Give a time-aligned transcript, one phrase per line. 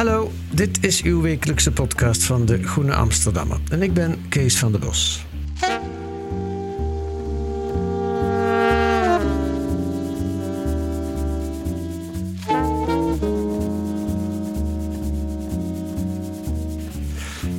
[0.00, 3.58] Hallo, dit is uw wekelijkse podcast van de Groene Amsterdammer.
[3.70, 5.24] En ik ben Kees van der Bos.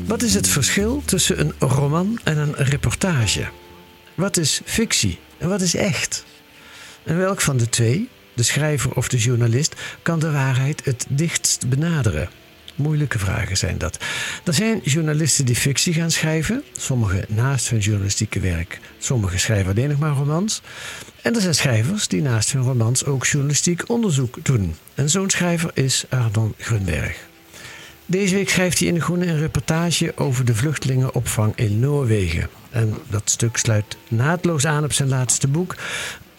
[0.05, 3.47] Wat is het verschil tussen een roman en een reportage?
[4.15, 6.25] Wat is fictie en wat is echt?
[7.03, 11.69] En welk van de twee, de schrijver of de journalist, kan de waarheid het dichtst
[11.69, 12.29] benaderen?
[12.75, 13.99] Moeilijke vragen zijn dat.
[14.43, 19.89] Er zijn journalisten die fictie gaan schrijven, sommigen naast hun journalistieke werk, sommigen schrijven alleen
[19.89, 20.61] nog maar romans.
[21.21, 24.75] En er zijn schrijvers die naast hun romans ook journalistiek onderzoek doen.
[24.95, 27.29] En zo'n schrijver is Ardon Grunberg.
[28.05, 32.49] Deze week schrijft hij in de Groene een reportage over de vluchtelingenopvang in Noorwegen.
[32.69, 35.75] En dat stuk sluit naadloos aan op zijn laatste boek.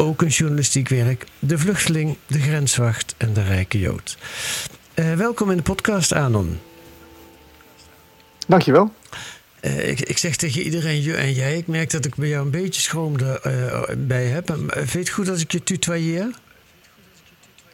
[0.03, 1.27] Ook een journalistiek werk.
[1.39, 4.19] De vluchteling, de grenswacht en de rijke Jood.
[4.95, 6.61] Eh, welkom in de podcast, Anon.
[8.47, 8.93] Dankjewel.
[9.61, 11.57] Eh, ik, ik zeg tegen iedereen je en jij.
[11.57, 14.51] Ik merk dat ik bij jou een beetje schroom erbij heb.
[14.51, 16.31] Eh, Vind je het goed als ik je tutoieer?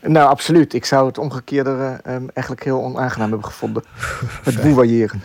[0.02, 0.74] Nou, absoluut.
[0.74, 3.84] Ik zou het omgekeerde eh, um, eigenlijk heel onaangenaam hebben gevonden.
[4.42, 5.22] Het boewailleren.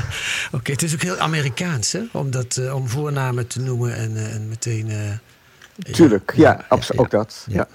[0.52, 2.00] Oké, het is ook heel Amerikaans, hè?
[2.12, 5.18] Om, dat, om voornamen te noemen en, en meteen...
[5.92, 6.64] Tuurlijk, ja,
[6.96, 7.46] ook dat.
[7.48, 7.68] ja.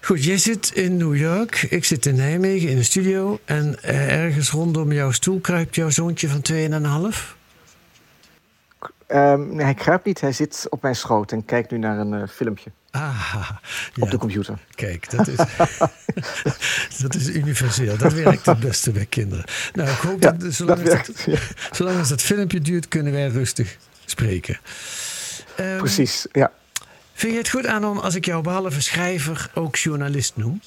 [0.00, 3.38] Goed, jij zit in New York, ik zit in Nijmegen in de studio.
[3.44, 6.40] En eh, ergens rondom jouw stoel kruipt jouw zoontje van
[7.12, 7.34] 2,5.
[9.06, 12.14] Ehm, nee, hij kruipt niet, hij zit op mijn schoot en kijkt nu naar een
[12.14, 13.50] eh, filmpje Ah,
[14.00, 14.58] op de computer.
[14.74, 15.36] kijk, dat is,
[17.02, 17.96] dat is universeel.
[17.96, 19.44] Dat werkt het beste bij kinderen.
[19.72, 21.10] Nou, ik hoop Ja, dat, zolang, dat.
[21.26, 21.38] Ja,
[21.70, 24.58] zolang als dat filmpje duurt, kunnen wij rustig spreken.
[25.56, 26.52] Ehm, precies, ja.
[27.16, 30.60] Vind je het goed aan om als ik jou behalve schrijver ook journalist noem?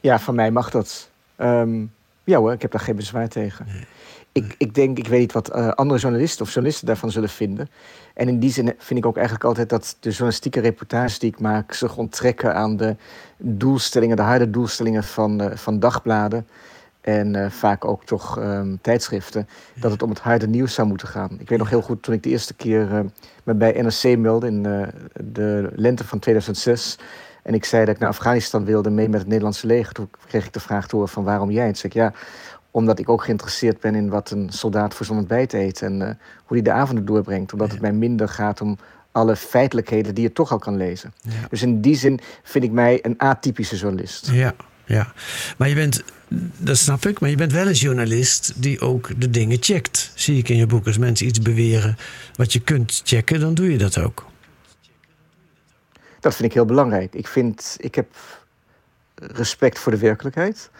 [0.00, 1.10] Ja, van mij mag dat.
[1.36, 1.84] Ehm,
[2.24, 3.66] ja hoor, ik heb daar geen bezwaar tegen.
[4.32, 7.70] Ik, ik denk, ik weet niet wat eh, andere journalisten of journalisten daarvan zullen vinden.
[8.14, 11.40] En in die zin vind ik ook eigenlijk altijd dat de journalistieke reportages die ik
[11.40, 12.96] maak zich onttrekken aan de
[13.36, 16.46] doelstellingen, de harde doelstellingen van, eh, van dagbladen.
[17.02, 21.08] En eh, vaak ook toch ehm, tijdschriften, dat het om het harde nieuws zou moeten
[21.08, 21.36] gaan.
[21.38, 23.00] Ik weet nog heel goed toen ik de eerste keer eh,
[23.44, 24.88] me bij NRC meldde in eh,
[25.24, 26.98] de lente van 2006.
[27.42, 29.92] En ik zei dat ik naar Afghanistan wilde mee met het Nederlandse leger.
[29.92, 31.66] Toen kreeg ik de vraag te horen van waarom jij?
[31.66, 32.12] En toen zei ik ja,
[32.70, 35.82] omdat ik ook geïnteresseerd ben in wat een soldaat voor zo'n ontbijt eet.
[35.82, 37.52] En hoe hij de avonden doorbrengt.
[37.52, 38.78] Omdat het mij minder gaat om
[39.12, 41.12] alle feitelijkheden die je toch al kan lezen.
[41.20, 41.30] Ja.
[41.48, 44.30] Dus in die zin vind ik mij een atypische journalist.
[44.30, 44.54] Ja,
[44.92, 45.12] ja.
[45.56, 46.02] Maar je bent,
[46.56, 50.12] dat snap ik, maar je bent wel een journalist die ook de dingen checkt.
[50.14, 50.86] Zie ik in je boek.
[50.86, 51.96] Als mensen iets beweren
[52.34, 54.26] wat je kunt checken, dan doe je dat ook.
[56.20, 57.14] Dat vind ik heel belangrijk.
[57.14, 58.06] Ik, vind, ik heb
[59.14, 60.70] respect voor de werkelijkheid.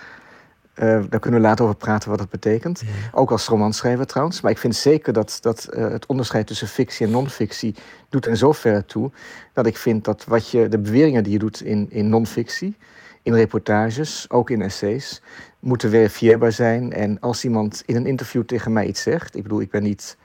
[0.75, 2.83] Eh, daar kunnen we later over praten wat dat betekent.
[3.13, 4.41] Ook als romanschrijver trouwens.
[4.41, 7.75] Maar ik vind zeker dat, dat eh, het onderscheid tussen fictie en non-fictie
[8.09, 9.11] doet in zoverre toe
[9.53, 12.77] dat ik vind dat wat je, de beweringen die je doet in, in non-fictie,
[13.23, 15.23] in reportages, ook in essays,
[15.59, 16.93] moeten verifieerbaar zijn.
[16.93, 20.17] En als iemand in een interview tegen mij iets zegt, ik bedoel, ik ben niet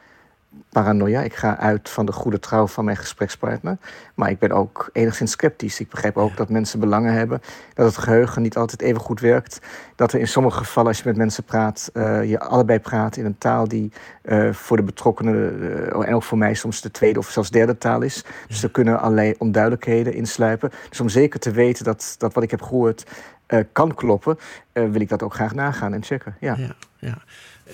[0.69, 1.21] paranoia.
[1.21, 3.77] Ik ga uit van de goede trouw van mijn gesprekspartner.
[4.15, 5.79] Maar ik ben ook enigszins sceptisch.
[5.79, 7.41] Ik begrijp ook dat mensen belangen hebben.
[7.73, 9.59] Dat het geheugen niet altijd even goed werkt.
[9.95, 13.25] Dat er in sommige gevallen, als je met mensen praat, eh, je allebei praat in
[13.25, 17.19] een taal die eh, voor de betrokkenen eh, en ook voor mij soms de tweede
[17.19, 18.23] of zelfs derde taal is.
[18.47, 20.71] Dus er kunnen allerlei onduidelijkheden insluipen.
[20.89, 23.05] Dus om zeker te weten dat, dat wat ik heb gehoord
[23.45, 24.37] eh, kan kloppen,
[24.73, 26.35] wil ik dat ook graag nagaan en checken.
[26.39, 26.55] Ja.
[26.57, 27.17] Ja, ja.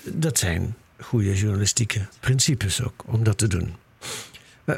[0.03, 3.75] Dat zijn goede journalistieke principes ook om dat te doen.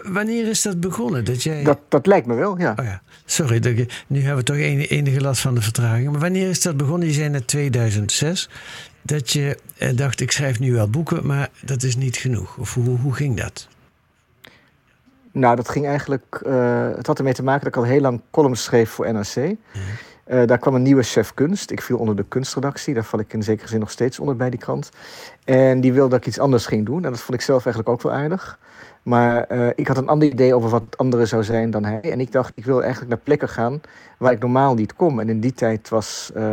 [0.04, 1.26] Wanneer is dat begonnen?
[1.26, 1.64] Dat, jij...
[1.64, 2.74] dat, dat lijkt me wel, ja.
[2.80, 3.02] Oh ja.
[3.26, 4.56] Sorry, nu hebben we toch
[4.90, 6.12] enige last van de vertraging.
[6.12, 7.08] Maar wanneer is dat begonnen?
[7.08, 8.50] Je zei net 2006
[9.02, 12.58] dat je eh, dacht, ik schrijf nu wel boeken, maar dat is niet genoeg.
[12.58, 13.68] Of hoe, hoe ging dat?
[15.32, 16.42] Nou, dat ging eigenlijk.
[16.46, 19.56] Uh, het had ermee te maken dat ik al heel lang columns schreef voor NRC.
[20.26, 21.72] Eh, daar kwam een nieuwe chef kunst.
[21.72, 22.94] Ik viel onder de kunstredactie.
[22.94, 24.90] Daar val ik in zekere zin nog steeds onder bij die krant.
[25.44, 27.06] En die wilde dat ik iets anders ging doen.
[27.06, 28.60] En dat vond ik zelf eigenlijk ook wel aardig.
[29.04, 32.12] Maar uh, ik had een ander idee over wat anderen zou zijn dan hij.
[32.12, 33.82] En ik dacht, ik wil eigenlijk naar plekken gaan
[34.18, 35.20] waar ik normaal niet kom.
[35.20, 36.44] En in die tijd was, uh,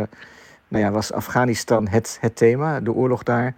[0.67, 3.55] nou ja, was Afghanistan het, het thema, de oorlog daar.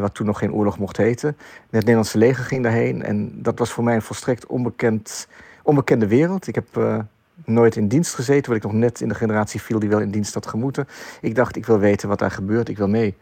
[0.00, 1.36] Wat toen nog geen oorlog mocht heten.
[1.60, 3.02] Het Nederlandse leger ging daarheen.
[3.02, 5.28] En dat was voor mij een volstrekt onbekend,
[5.62, 6.46] onbekende wereld.
[6.46, 7.04] Ik heb
[7.44, 10.10] nooit in dienst gezeten, wat ik nog net in de generatie viel die wel in
[10.10, 10.86] dienst had gemoeten.
[11.20, 13.16] Ik dacht, ik wil weten wat daar gebeurt, ik wil mee.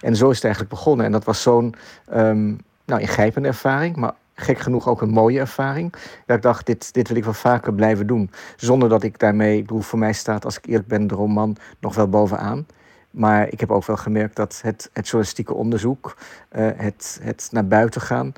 [0.00, 1.06] En zo is het eigenlijk begonnen.
[1.06, 1.74] En dat was zo'n
[2.14, 5.92] um, nou, ingrijpende ervaring, maar gek genoeg ook een mooie ervaring.
[6.26, 8.30] Dat ik dacht, dit, dit wil ik wel vaker blijven doen.
[8.56, 11.56] Zonder dat ik daarmee, ik bedoel, voor mij staat, als ik eerlijk ben, de roman
[11.80, 12.66] nog wel bovenaan.
[13.10, 16.16] Maar ik heb ook wel gemerkt dat het, het journalistieke onderzoek,
[16.52, 18.32] uh, het, het naar buiten gaan,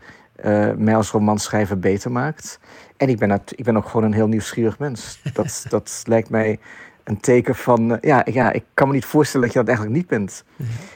[0.45, 2.59] uh, mij als romanschrijver beter maakt.
[2.97, 5.21] En ik ben, ik ben ook gewoon een heel nieuwsgierig mens.
[5.33, 6.59] Dat, dat lijkt mij
[7.05, 9.99] een teken van, uh, ja, ja, ik kan me niet voorstellen dat je dat eigenlijk
[9.99, 10.45] niet bent.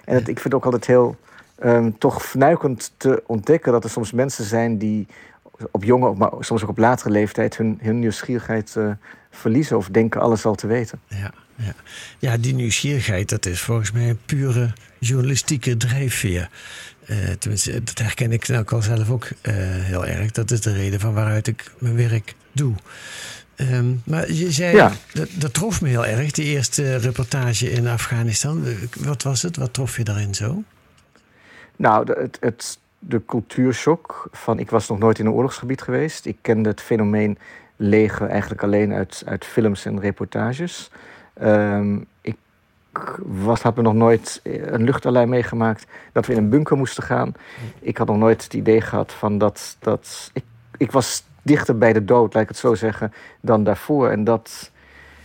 [0.04, 1.16] En het, ik vind het ook altijd heel
[1.64, 5.06] um, toch fnuikend te ontdekken dat er soms mensen zijn die
[5.70, 8.90] op jonge, maar soms ook op latere leeftijd hun, hun nieuwsgierigheid uh,
[9.30, 11.00] verliezen of denken alles al te weten.
[11.06, 11.74] Ja, ja.
[12.18, 16.50] ja, die nieuwsgierigheid, dat is volgens mij een pure journalistieke drijfveer.
[17.10, 20.30] Uh, tenminste, dat herken ik nou al zelf ook uh, heel erg.
[20.30, 22.74] Dat is de reden van waaruit ik mijn werk doe.
[23.56, 24.92] Um, maar je zei, ja.
[25.12, 28.64] dat, dat, trof me heel erg, die eerste reportage in Afghanistan.
[28.98, 29.56] Wat was het?
[29.56, 30.62] Wat trof je daarin zo?
[31.76, 36.26] Nou, de, het, het, de cultuurshock van ik was nog nooit in een oorlogsgebied geweest.
[36.26, 37.38] Ik kende het fenomeen
[37.76, 40.90] leger eigenlijk alleen uit, uit films en reportages.
[41.42, 42.36] Um, ik
[43.18, 47.32] was, had me nog nooit een luchtalarm meegemaakt dat we in een bunker moesten gaan.
[47.80, 49.76] Ik had nog nooit het idee gehad van dat.
[49.78, 50.44] dat ik,
[50.76, 54.10] ik was dichter bij de dood, laat ik het zo zeggen, dan daarvoor.
[54.10, 54.70] En dat,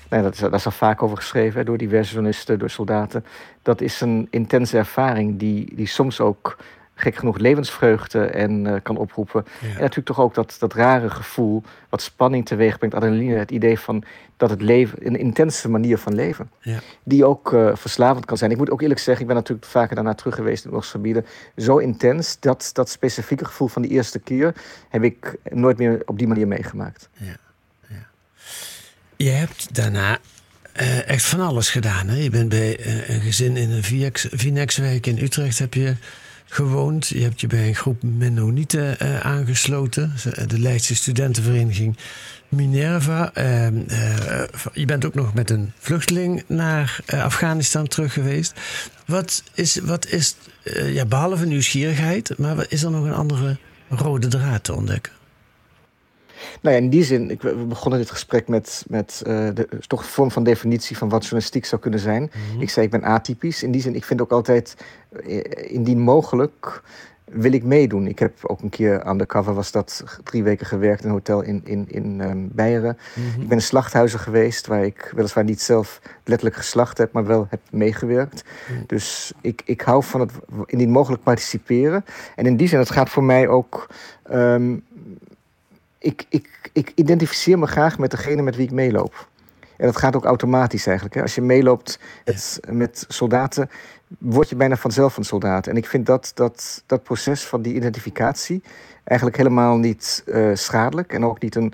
[0.09, 3.25] nou, dat, is, daar is al vaak over geschreven door diverse journalisten, door soldaten.
[3.61, 6.57] Dat is een intense ervaring die, die soms ook
[6.95, 9.45] gek genoeg levensvreugde en uh, kan oproepen.
[9.61, 13.79] En natuurlijk toch ook dat, dat rare gevoel, wat spanning teweeg brengt, adrenaline, het idee
[13.79, 14.03] van
[14.37, 16.79] dat het leven, een intense manier van leven, ja.
[17.03, 18.51] die ook uh, verslavend kan zijn.
[18.51, 21.25] Ik moet ook eerlijk zeggen, ik ben natuurlijk vaker daarna terug geweest in oorlogsgebieden,
[21.57, 24.53] zo intens, dat, dat specifieke gevoel van die eerste keer
[24.89, 27.09] heb ik nooit meer op die manier meegemaakt.
[27.13, 27.35] Ja.
[29.17, 30.17] Je hebt daarna
[30.81, 32.07] uh, echt van alles gedaan.
[32.07, 32.15] Hè?
[32.15, 33.83] Je bent bij uh, een gezin in een
[34.13, 35.95] Vinex-wijk in Utrecht heb je
[36.45, 37.07] gewoond.
[37.07, 40.13] Je hebt je bij een groep Mennonieten uh, aangesloten.
[40.47, 41.97] De Leidse studentenvereniging
[42.49, 43.33] Minerva.
[43.33, 43.75] Ehm,
[44.73, 48.53] je bent ook nog met een vluchteling naar Afghanistan terug geweest.
[49.05, 50.35] Wat is, wat is
[50.85, 53.57] ja, behalve nieuwsgierigheid, maar is er nog een andere
[53.89, 55.11] rode draad te ontdekken?
[56.61, 59.99] Nou ja, in die zin, ik, we begonnen dit gesprek met, met uh, de, toch
[59.99, 62.31] een vorm van definitie van wat journalistiek zou kunnen zijn.
[62.51, 62.61] Mhm.
[62.61, 63.63] Ik zei, ik ben atypisch.
[63.63, 64.75] In die zin, ik vind ook altijd,
[65.27, 65.41] uh,
[65.71, 66.81] indien mogelijk,
[67.25, 68.07] wil ik meedoen.
[68.07, 71.13] Ik heb ook een keer aan de cover was dat drie weken gewerkt in een
[71.13, 72.97] hotel in, in, in um, Beieren.
[73.13, 73.41] Mhm.
[73.41, 77.47] Ik ben in slachthuizen geweest waar ik weliswaar niet zelf letterlijk geslacht heb, maar wel
[77.49, 78.43] heb meegewerkt.
[78.69, 78.79] Mhm.
[78.87, 80.31] Dus ik, ik hou van het
[80.65, 82.05] indien mogelijk participeren.
[82.35, 83.87] En in die zin, het gaat voor mij ook.
[84.31, 84.83] Um,
[86.05, 89.27] ik, ik, ik identificeer me graag met degene met wie ik meeloop.
[89.77, 91.15] En dat gaat ook automatisch eigenlijk.
[91.15, 91.21] Hè.
[91.21, 91.99] Als je meeloopt
[92.69, 93.69] met soldaten,
[94.19, 95.67] word je bijna vanzelf een soldaat.
[95.67, 98.63] En ik vind dat, dat, dat proces van die identificatie
[99.03, 101.13] eigenlijk helemaal niet uh, schadelijk.
[101.13, 101.73] En ook niet een,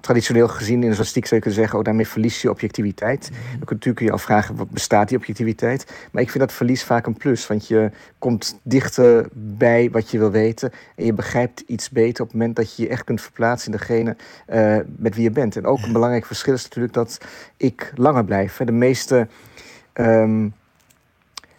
[0.00, 3.30] traditioneel gezien in de journalistiek zou je kunnen zeggen, oh, daarmee verlies je objectiviteit.
[3.30, 3.40] Mhm.
[3.40, 5.92] Dan kun, natuurlijk kun je afvragen, wat bestaat die objectiviteit?
[6.12, 10.18] Maar ik vind dat verlies vaak een plus, want je komt dichter bij wat je
[10.18, 13.20] wil weten en je begrijpt iets beter op het moment dat je je echt kunt
[13.20, 14.16] verplaatsen in degene
[14.48, 15.56] uh, met wie je bent.
[15.56, 17.18] En ook een belangrijk verschil is natuurlijk dat
[17.56, 18.56] ik langer blijf.
[18.56, 19.28] De meeste,
[19.94, 20.54] um,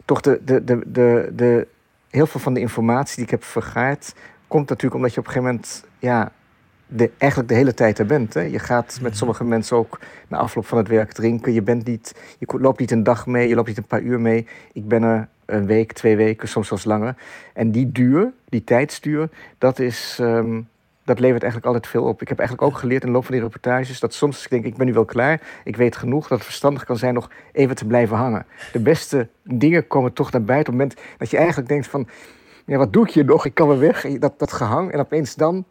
[0.06, 1.68] toch de, de, de, de, de,
[2.10, 4.14] heel veel van de informatie die ik heb vergaard,
[4.48, 6.32] komt natuurlijk omdat je op een gegeven moment, ja,
[6.90, 8.34] de, eigenlijk de hele tijd er bent.
[8.34, 8.42] Hè.
[8.42, 11.54] Je gaat met sommige mensen ook na afloop van het werk drinken.
[11.54, 14.20] Je, bent niet, je loopt niet een dag mee, je loopt niet een paar uur
[14.20, 14.48] mee.
[14.74, 17.16] Ik ben er een week, twee weken, soms zelfs langer.
[17.54, 20.68] En die duur, die tijdsduur, dat, is, um,
[21.04, 22.22] dat levert eigenlijk altijd veel op.
[22.22, 24.00] Ik heb eigenlijk ook geleerd in de loop van die reportages...
[24.00, 26.28] dat soms ik denk, ik ben nu wel klaar, ik weet genoeg...
[26.28, 28.46] dat het verstandig kan zijn nog even te blijven hangen.
[28.72, 32.08] De beste dingen komen toch naar buiten op het moment dat je eigenlijk denkt van...
[32.66, 33.46] Ja, wat doe ik hier nog?
[33.46, 34.02] Ik kan weer weg.
[34.02, 34.92] Dat, dat gehang.
[34.92, 35.66] En opeens dan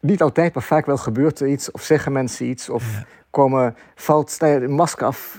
[0.00, 1.70] niet altijd, maar vaak wel gebeurt er iets.
[1.70, 2.68] Of zeggen mensen iets.
[2.68, 3.04] Of Ja.
[3.30, 5.36] komen, valt een masker af.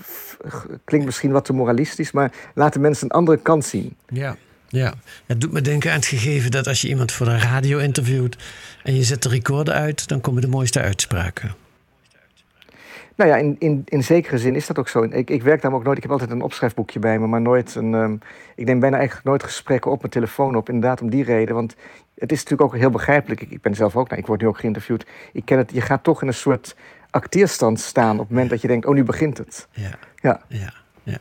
[0.84, 2.10] Klinkt misschien wat te moralistisch.
[2.10, 3.96] Maar laten mensen een andere kant zien.
[4.08, 4.36] Ja.
[4.68, 4.94] Ja,
[5.26, 8.36] het doet me denken aan het gegeven dat als je iemand voor de radio interviewt
[8.82, 11.54] en je zet de recorder uit, dan komen de mooiste uitspraken.
[13.20, 15.02] Nou ja, in, in, in zekere zin is dat ook zo.
[15.02, 15.96] Ik, ik werk daar ook nooit.
[15.96, 17.94] Ik heb altijd een opschrijfboekje bij me, maar nooit een.
[17.94, 18.16] ehm,
[18.54, 20.68] ik neem bijna eigenlijk nooit gesprekken op mijn telefoon op.
[20.68, 21.54] Inderdaad, om die reden.
[21.54, 21.76] Want
[22.14, 23.40] het is natuurlijk ook heel begrijpelijk.
[23.40, 25.06] Ik, ik ben zelf ook, nou, ik word nu ook geïnterviewd.
[25.32, 25.70] Ik ken het.
[25.72, 26.76] Je gaat toch in een soort
[27.10, 29.68] acteerstand staan op het moment dat je denkt: oh, nu begint het.
[29.70, 29.98] Ja.
[30.14, 30.40] Ja.
[30.48, 30.72] Ja,
[31.02, 31.18] ja.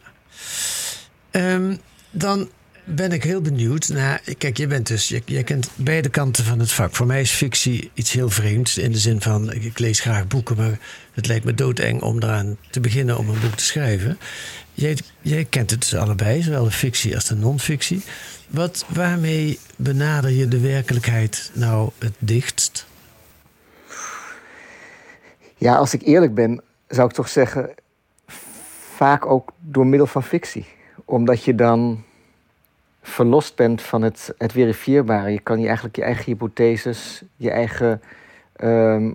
[1.31, 1.75] Ehm,
[2.11, 2.49] dan
[2.95, 4.21] ben ik heel benieuwd naar.
[4.37, 5.07] Kijk, je bent dus.
[5.25, 6.95] Je, kent beide kanten van het vak.
[6.95, 8.77] Voor mij is fictie iets heel vreemds.
[8.77, 9.51] In de zin van.
[9.53, 10.79] Ik, ik lees graag boeken, maar
[11.13, 14.17] het lijkt me doodeng om eraan te beginnen om een boek te schrijven.
[14.73, 18.01] Jij, jij kent het dus allebei, zowel de fictie als de non-fictie.
[18.47, 22.87] Wat, waarmee benader je de werkelijkheid nou het dichtst?
[25.57, 27.69] Ja, als ik eerlijk ben, zou ik toch zeggen.
[28.95, 30.65] vaak ook door middel van fictie.
[31.05, 32.03] Omdat je dan
[33.01, 35.31] verlost bent van het, het verifieerbare.
[35.31, 38.01] Je kan je eigenlijk je eigen hypotheses, je eigen
[38.55, 39.11] ehm,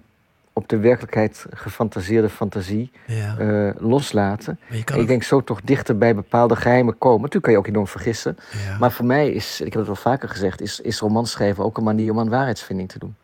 [0.52, 3.36] op de werkelijkheid gefantaseerde fantasie Ja.
[3.38, 4.58] eh, loslaten.
[4.70, 7.16] Ik ook- denk zo toch dichter bij bepaalde geheimen komen.
[7.20, 8.36] Natuurlijk kan je ook enorm vergissen.
[8.66, 8.78] ja.
[8.78, 11.84] Maar voor mij is, ik heb het wel vaker gezegd, is, is romanschrijven ook een
[11.84, 13.14] manier om aan waarheidsvinding te doen.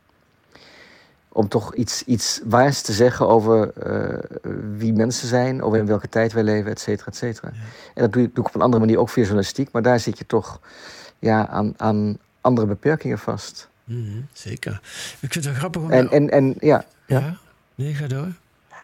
[1.32, 4.18] Om toch iets, iets waars te zeggen over eh,
[4.76, 7.48] wie mensen zijn, over in welke tijd wij leven, et cetera, et cetera.
[7.94, 10.00] En dat doe, ik- doe ik op een andere manier ook via journalistiek, maar daar
[10.00, 10.60] zit je toch
[11.18, 13.68] ja, aan, aan andere beperkingen vast.
[13.84, 14.80] Mhm, zeker.
[15.20, 15.90] Ik vind het wel grappig om.
[15.90, 17.36] En, en, en ja, ja?
[17.74, 18.28] Nee, ga door.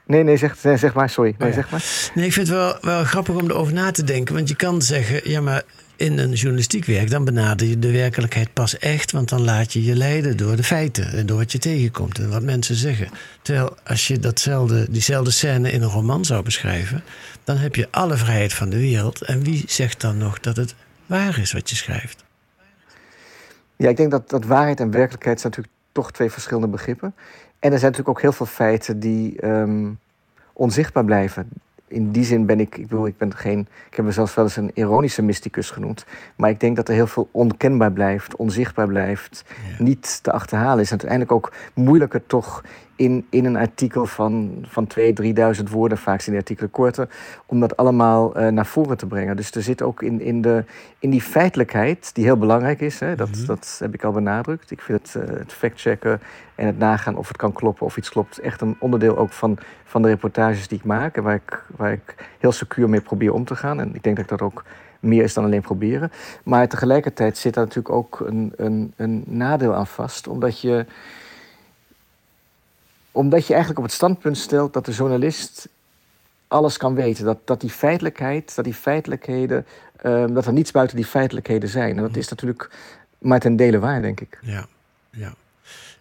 [0.04, 1.34] nee, nee, zeg, zeg maar, sorry.
[1.38, 1.60] Nee, Oh ja.
[1.62, 2.10] zeg maar.
[2.14, 4.34] Nee, ik vind het wel, wel grappig om erover na te denken.
[4.34, 5.62] Want je kan zeggen, ja, maar
[5.96, 7.10] in een journalistiek werk...
[7.10, 9.12] dan benader je de werkelijkheid pas echt...
[9.12, 11.12] want dan laat je je leiden door de feiten...
[11.12, 13.08] en door wat je tegenkomt en wat mensen zeggen.
[13.42, 17.02] Terwijl als je datzelfde, diezelfde scène in een roman zou beschrijven...
[17.44, 19.22] dan heb je alle vrijheid van de wereld.
[19.22, 20.74] En wie zegt dan nog dat het
[21.06, 22.24] waar is wat je schrijft?
[23.76, 27.14] Ja, ik denk dat, dat waarheid en werkelijkheid zijn natuurlijk toch twee verschillende begrippen.
[27.58, 29.90] En er zijn natuurlijk ook heel veel feiten die ehm,
[30.52, 31.48] onzichtbaar blijven.
[31.88, 34.56] In die zin ben ik, ik bedoel, ik ben geen, ik heb mezelf wel eens
[34.56, 36.06] een ironische mysticus genoemd.
[36.36, 39.44] Maar ik denk dat er heel veel onkenbaar blijft, onzichtbaar blijft,
[39.78, 40.90] niet te achterhalen is.
[40.90, 42.62] En uiteindelijk ook moeilijker toch
[42.96, 45.02] in, in een artikel van, van 2.000,
[45.58, 47.08] 3.000 woorden, vaak zijn die artikelen korter,
[47.46, 49.36] om dat allemaal eh, naar voren te brengen.
[49.36, 50.64] Dus er zit ook in, in, de,
[50.98, 54.70] in die feitelijkheid, die heel belangrijk is, hè, dat, dat heb ik al benadrukt.
[54.70, 56.20] Ik vind het, eh, het factchecken
[56.54, 59.58] en het nagaan of het kan kloppen of iets klopt, echt een onderdeel ook van,
[59.84, 63.32] van de reportages die ik maak en waar ik, waar ik heel secuur mee probeer
[63.32, 63.80] om te gaan.
[63.80, 64.64] En ik denk dat dat ook
[65.00, 66.12] meer is dan alleen proberen.
[66.44, 70.86] Maar tegelijkertijd zit daar natuurlijk ook een, een, een nadeel aan vast, omdat je
[73.16, 75.68] omdat je eigenlijk op het standpunt stelt dat de journalist
[76.48, 77.24] alles kan weten.
[77.24, 81.96] Dat, dat die feitelijkheid, dat die feitelijkheden, ehm, dat er niets buiten die feitelijkheden zijn.
[81.96, 82.70] En dat is natuurlijk
[83.18, 84.38] maar ten dele waar, denk ik.
[84.42, 84.66] Ja,
[85.10, 85.34] ja,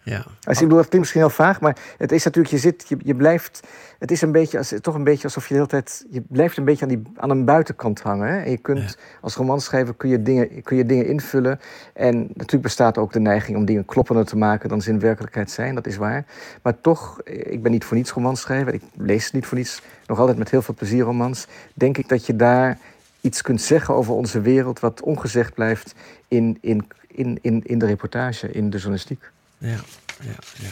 [0.06, 0.24] ja.
[0.42, 2.96] Als, ik bedoel, dat klinkt misschien heel vaag, maar het is natuurlijk, je zit, je,
[3.04, 3.66] je blijft,
[3.98, 6.56] het is een beetje, als, toch een beetje alsof je de hele tijd, je blijft
[6.56, 8.28] een beetje aan, die, aan een buitenkant hangen.
[8.28, 8.40] Hè?
[8.40, 11.60] En je kunt, als romanschrijver kun je, dingen, kun je dingen invullen.
[11.92, 15.50] En natuurlijk bestaat ook de neiging om dingen kloppender te maken dan ze in werkelijkheid
[15.50, 16.24] zijn, dat is waar.
[16.62, 20.38] Maar toch, ik ben niet voor niets romanschrijver, ik lees niet voor niets, nog altijd
[20.38, 21.46] met heel veel plezier romans.
[21.74, 22.78] Denk ik dat je daar
[23.20, 25.94] iets kunt zeggen over onze wereld wat ongezegd blijft
[26.28, 29.34] in, in, in, in, in de reportage, in de journalistiek.
[29.58, 29.78] Ja,
[30.20, 30.70] ja, ja.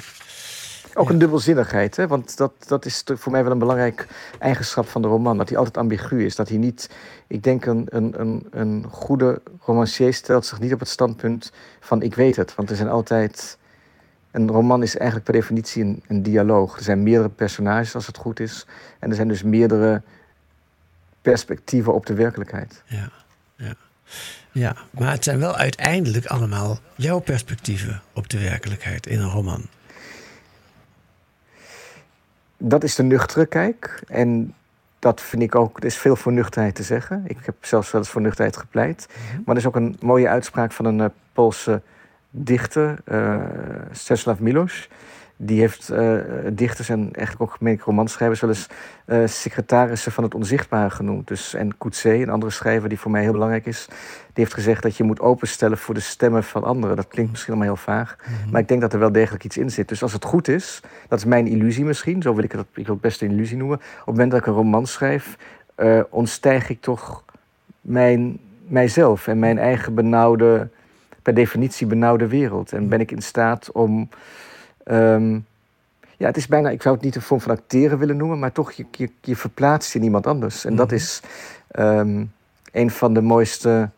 [0.97, 2.07] Ook een dubbelzinnigheid, hè?
[2.07, 4.07] want dat, dat is voor mij wel een belangrijk
[4.39, 5.39] eigenschap van de roman.
[5.39, 6.37] Dat hij altijd ambigu is.
[6.37, 6.91] Dat hij niet.
[7.27, 12.03] Ik denk een, een, een, een goede romancier stelt zich niet op het standpunt van
[12.03, 12.55] ik weet het.
[12.55, 13.59] Want er zijn altijd.
[14.31, 16.77] Een roman is eigenlijk per definitie een, een dialoog.
[16.77, 18.67] Er zijn meerdere personages als het goed is.
[18.99, 20.03] En er zijn dus meerdere
[21.23, 22.83] perspectieven op de werkelijkheid.
[22.87, 23.11] Ja,
[23.57, 23.75] ja.
[24.55, 29.67] Ja, maar het zijn wel uiteindelijk allemaal jouw perspectieven op de werkelijkheid in een roman.
[32.57, 34.03] Dat is de nuchtere kijk.
[34.07, 34.55] En
[34.99, 37.25] dat vind ik ook, er is veel voor nuchterheid te zeggen.
[37.27, 39.09] Ik heb zelfs wel eens voor nuchterheid gepleit.
[39.45, 41.83] Maar er is ook een mooie uitspraak van een eh, Poolse
[42.31, 43.41] dichter, eh
[43.93, 44.89] Czesław Miloš.
[45.37, 46.17] Die heeft eh,
[46.53, 48.67] dichters en eigenlijk ook meen ik romanschrijvers wel eens
[49.05, 51.29] eh, secretarissen van het onzichtbare genoemd.
[51.29, 54.83] Dus, en Coetzee, een andere schrijver die voor mij heel belangrijk is, die heeft gezegd
[54.83, 56.97] dat je moet openstellen voor de stemmen van anderen.
[56.97, 58.17] Dat klinkt misschien allemaal heel vaag,
[58.51, 59.89] maar ik denk dat er wel degelijk iets in zit.
[59.89, 62.87] Dus als het goed is, dat is mijn illusie misschien, zo wil ik het, ik
[62.87, 63.77] wil het best een illusie noemen.
[63.77, 65.37] Op het moment dat ik een roman schrijf,
[65.75, 67.25] eh, ontstijg ik toch
[67.81, 70.69] mijn, mijzelf en mijn eigen benauwde,
[71.23, 72.73] per definitie benauwde wereld.
[72.73, 74.09] En ben ik in staat om
[74.85, 75.33] ehm,
[76.17, 78.53] ja, het is bijna, ik zou het niet een vorm van acteren willen noemen, maar
[78.53, 80.65] toch, je, je, je verplaatst in iemand anders.
[80.65, 80.95] En dat Mhm.
[80.95, 81.21] is
[81.71, 82.25] ehm,
[82.73, 83.91] een van de mooiste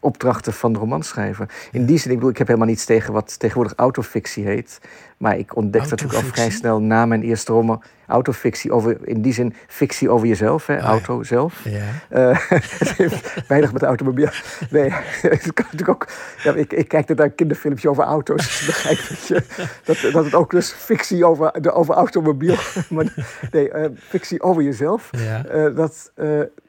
[0.00, 1.68] opdrachten van de romanschrijver.
[1.72, 4.80] In die zin, ik bedoel, ik heb helemaal niets tegen wat tegenwoordig autofictie heet.
[5.20, 9.32] Maar ik ontdekte natuurlijk al vrij snel na mijn eerste roman autofictie over, in die
[9.32, 10.80] zin, fictie over jezelf, hè, ja.
[10.80, 11.64] auto zelf.
[11.64, 11.84] Ja.
[12.08, 12.48] Eh,
[12.78, 14.28] het heeft weinig met de automobiel.
[14.70, 14.90] Nee,
[15.22, 16.08] het kan natuurlijk ook.
[16.42, 18.46] Ja, ik, ik kijk naar een kinderfilmpje over auto's.
[18.46, 19.44] Dus ik begrijp dat, je,
[19.84, 22.56] dat, dat het ook dus fictie over, de, over automobiel.
[22.88, 23.12] Maar
[23.50, 25.08] nee, eh, fictie over jezelf.
[25.10, 25.44] Ja.
[25.44, 26.12] Eh, dat,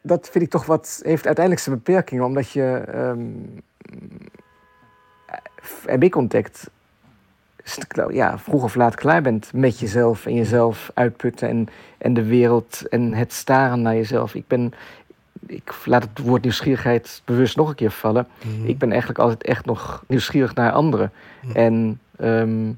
[0.02, 1.00] dat vind ik toch wat.
[1.04, 2.84] heeft uiteindelijk zijn beperkingen, omdat je.
[2.88, 3.20] ehm
[5.86, 6.70] heb ik ontdekt.
[8.10, 12.88] Ja, vroeg of laat klaar bent met jezelf en jezelf uitputten en, en de wereld
[12.90, 14.36] en het staren naar jezelf.
[14.36, 14.74] Ik ben,
[15.48, 18.28] ik laat het woord nieuwsgierigheid bewust nog een keer vallen.
[18.42, 18.68] Mhm.
[18.68, 21.12] Ik ben eigenlijk altijd echt nog nieuwsgierig naar anderen.
[21.54, 22.72] En ehm,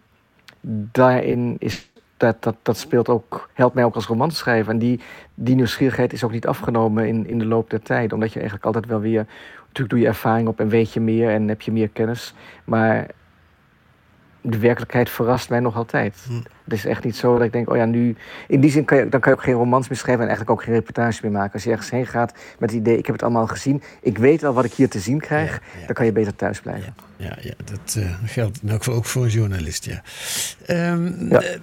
[0.91, 4.71] daarin is dat, dat, dat speelt ook, helpt mij ook als romanschrijver.
[4.71, 4.99] En die,
[5.33, 8.13] die nieuwsgierigheid is ook niet afgenomen in, in de loop der tijd.
[8.13, 9.25] Omdat je eigenlijk altijd wel weer.
[9.59, 12.33] Natuurlijk doe je ervaring op en weet je meer en heb je meer kennis.
[12.63, 13.07] Maar
[14.43, 16.25] de werkelijkheid verrast mij nog altijd.
[16.27, 16.41] Hm.
[16.63, 18.15] Het is echt niet zo dat ik denk, oh ja, nu...
[18.47, 20.21] In die zin kan je, dan kan je ook geen romans meer schrijven...
[20.21, 21.53] en eigenlijk ook geen reportage meer maken.
[21.53, 23.83] Als je ergens heen gaat met het idee, ik heb het allemaal gezien...
[24.01, 25.51] ik weet al wat ik hier te zien krijg...
[25.51, 25.85] Ja, ja.
[25.85, 26.93] dan kan je beter thuis blijven.
[27.17, 30.01] Ja, ja dat eh, geldt in elk geval ook voor een journalist, ja.
[30.65, 31.41] Ehm, Ja.
[31.41, 31.59] eh,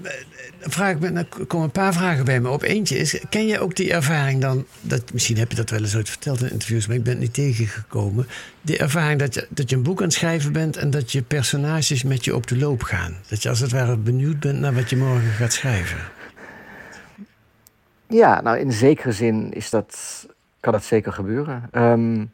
[0.60, 2.62] vraag dan komen een paar vragen bij me op.
[2.62, 4.66] Eentje is, ken je ook die ervaring dan...
[4.80, 6.86] Dat, misschien heb je dat wel eens ooit verteld in interviews...
[6.86, 8.26] maar ik ben het niet tegengekomen.
[8.62, 10.76] Die ervaring dat je, dat je een boek aan het schrijven bent...
[10.76, 13.16] en dat je personages met je op de loop gaan.
[13.28, 15.98] Dat je als het ware benieuwd bent naar wat je morgen gaat schrijven.
[18.06, 20.26] Ja, nou in zekere zin is dat,
[20.60, 21.68] kan dat zeker gebeuren.
[21.70, 22.24] Ehm,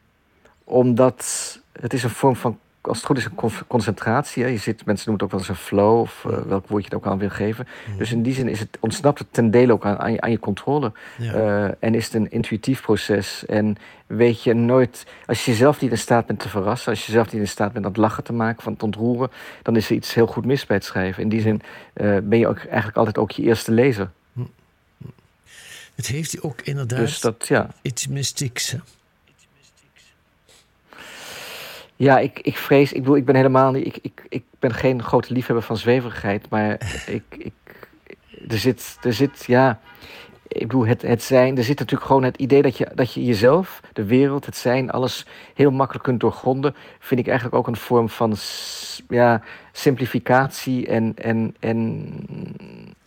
[0.63, 4.43] omdat het is een vorm van, als het goed is, een con- concentratie.
[4.43, 4.49] Hè.
[4.49, 6.89] Je zit, mensen noemen het ook wel eens een flow, of eh, welk woord je
[6.89, 7.67] het ook aan wil geven.
[7.97, 10.31] Dus in die zin is het, ontsnapt het ten dele ook aan, aan, je, aan
[10.31, 10.91] je controle.
[11.17, 11.33] Ja.
[11.33, 13.45] Eh, en is het een intuïtief proces.
[13.45, 13.77] En
[14.07, 17.31] weet je nooit, als je jezelf niet in staat bent te verrassen, als je jezelf
[17.31, 19.95] niet in staat bent aan het lachen te maken, van het ontroeren, dan is er
[19.95, 21.23] iets heel goed mis bij het schrijven.
[21.23, 21.61] In die zin
[21.93, 24.09] eh, ben je ook eigenlijk altijd ook je eerste lezer.
[25.95, 27.69] Het heeft ook inderdaad Dus dat, ja.
[27.81, 28.71] iets mystieks.
[28.71, 28.77] Hè?
[31.97, 35.03] Ja, ik, ik vrees, ik bedoel, ik ben helemaal niet, ik, ik, ik ben geen
[35.03, 36.71] grote liefhebber van zweverigheid, maar
[37.07, 37.53] ik, ik,
[38.47, 39.79] er zit, er zit, ja,
[40.47, 43.25] ik bedoel, het, het zijn, er zit natuurlijk gewoon het idee dat je, dat je
[43.25, 47.75] jezelf, de wereld, het zijn, alles heel makkelijk kunt doorgronden, vind ik eigenlijk ook een
[47.75, 48.35] vorm van,
[49.09, 52.09] ja, simplificatie en, en, en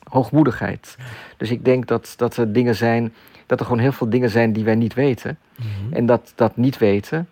[0.09, 0.96] hoogmoedigheid.
[1.37, 3.14] Dus ik denk dat, dat er dingen zijn,
[3.46, 5.38] dat er gewoon heel veel dingen zijn die wij niet weten.
[5.90, 7.29] En dat dat niet weten,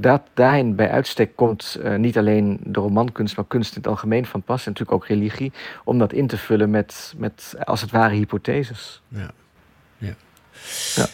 [0.00, 4.26] dat daarin bij uitstek komt eh, niet alleen de romankunst, maar kunst in het algemeen
[4.26, 4.66] van pas.
[4.66, 5.52] En natuurlijk ook religie,
[5.84, 9.02] om dat in te vullen met, met als het ware hypotheses.
[9.08, 9.30] Ja.
[9.98, 10.14] ja.
[10.94, 11.06] Ja.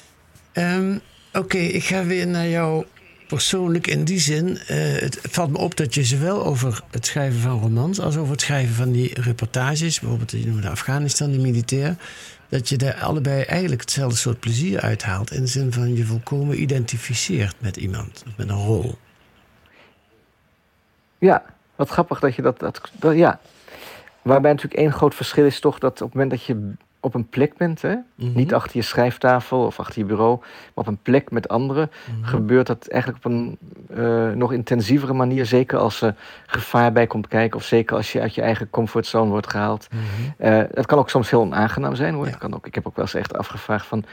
[0.52, 0.98] Ehm,
[1.36, 2.84] Oké, ik ga weer naar jou
[3.28, 4.58] persoonlijk in die zin.
[4.58, 8.32] eh, het valt me op dat je zowel over het schrijven van romans als over
[8.32, 11.96] het schrijven van die reportages, bijvoorbeeld je noemde Afghanistan, die militair,
[12.48, 15.30] dat je daar allebei eigenlijk hetzelfde soort plezier uithaalt.
[15.30, 18.98] In de zin van je volkomen identificeert met iemand, met een rol.
[21.18, 21.42] Ja,
[21.76, 23.40] wat grappig dat je dat, dat, dat- ja.
[24.22, 26.72] Waarbij natuurlijk één groot verschil is toch dat op het moment dat je
[27.06, 28.36] op een plek bent, hè, Mhm.
[28.36, 31.90] niet achter je schrijftafel of achter je bureau, maar op een plek met anderen,
[32.22, 33.58] gebeurt dat eigenlijk op een
[33.96, 35.46] eh, nog intensievere manier.
[35.46, 36.14] Zeker als er
[36.46, 39.86] gevaar bij komt kijken, of zeker als je uit je eigen comfortzone wordt gehaald.
[40.38, 42.24] Eh, het kan ook soms heel onaangenaam zijn hoor.
[42.24, 42.30] Ja.
[42.30, 44.04] Het kan ook, ik heb ook wel eens echt afgevraagd van.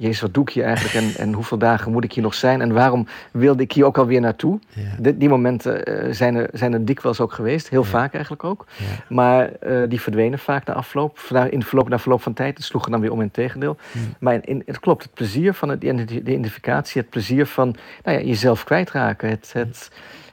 [0.00, 2.60] Jezus, wat doe ik hier eigenlijk en, en hoeveel dagen moet ik hier nog zijn
[2.60, 4.58] en waarom wilde ik hier ook alweer naartoe?
[4.68, 4.82] Ja.
[4.98, 8.66] Die, die momenten eh, zijn, er, zijn er dikwijls ook geweest, heel vaak eigenlijk ook.
[8.76, 8.84] Ja.
[9.08, 12.56] Maar eh, die verdwenen vaak na afloop, na- in verloop, na verloop van tijd.
[12.56, 13.76] Het sloegen dan weer om in tegendeel.
[14.20, 18.18] Maar in, in- het klopt, het plezier van het, de identificatie, het plezier van nou
[18.18, 19.28] ja, jezelf kwijtraken.
[19.28, 19.90] Het, het,